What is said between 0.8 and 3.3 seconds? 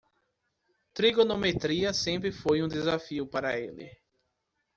Trigonometria sempre foi um desafio